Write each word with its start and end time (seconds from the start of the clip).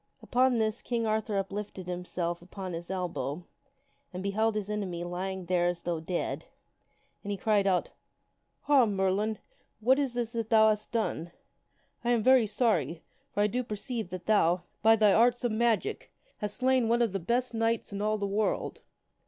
Upon 0.23 0.57
this, 0.57 0.81
King 0.81 1.05
Arthur 1.05 1.37
uplifted 1.37 1.85
himself 1.85 2.41
upon 2.41 2.73
his 2.73 2.89
elbow 2.89 3.43
and 4.11 4.23
beheld 4.23 4.55
his 4.55 4.67
enemy 4.67 5.03
lying 5.03 5.45
there 5.45 5.67
as 5.67 5.83
though 5.83 5.99
dead, 5.99 6.45
and 7.23 7.29
he 7.29 7.37
cried 7.37 7.67
out," 7.67 7.89
Ha! 8.63 8.87
Merlin! 8.87 9.37
what 9.79 9.99
is 9.99 10.15
this 10.15 10.31
that 10.33 10.49
thou 10.49 10.69
hast 10.69 10.91
done? 10.91 11.29
I 12.03 12.09
am 12.09 12.23
very 12.23 12.47
sorry, 12.47 13.03
for 13.31 13.43
I 13.43 13.45
do 13.45 13.63
perceive 13.63 14.09
that 14.09 14.25
thou, 14.25 14.63
by 14.81 14.95
thy 14.95 15.13
arts 15.13 15.43
of 15.43 15.51
magic, 15.51 16.11
hath 16.39 16.49
slain 16.49 16.87
one 16.89 17.03
of 17.03 17.11
the 17.11 17.19
best 17.19 17.53
knights 17.53 17.93
in 17.93 18.01
all 18.01 18.17
the 18.17 18.25
world." 18.25 18.81